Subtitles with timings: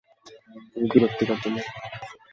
[0.71, 1.61] খুবই বিরক্তিকর তুমি।